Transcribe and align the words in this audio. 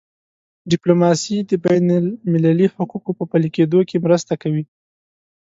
ډیپلوماسي 0.71 1.37
د 1.49 1.51
بینالمللي 1.65 2.67
حقوقو 2.75 3.11
په 3.19 3.23
پلي 3.31 3.49
کېدو 3.55 3.79
کي 3.89 3.97
مرسته 4.05 4.33
کوي. 4.41 4.63